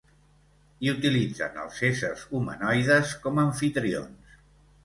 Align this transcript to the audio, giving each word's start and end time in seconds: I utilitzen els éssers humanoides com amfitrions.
I 0.85 0.89
utilitzen 0.93 1.59
els 1.65 1.81
éssers 1.89 2.25
humanoides 2.39 3.15
com 3.27 3.41
amfitrions. 3.47 4.35